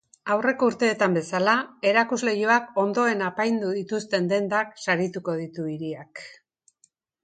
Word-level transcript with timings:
Aurreko 0.35 0.69
urteetan 0.69 1.17
bezalaxe, 1.17 1.75
erakusleihoak 1.91 2.73
hobeto 2.85 3.05
apaindu 3.29 3.77
dituzten 3.79 4.35
dendak 4.35 4.77
sarituko 4.89 5.41
ditu 5.47 5.73
hiriak. 5.79 6.29